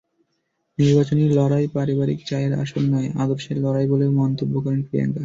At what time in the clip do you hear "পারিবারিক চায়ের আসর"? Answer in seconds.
1.75-2.83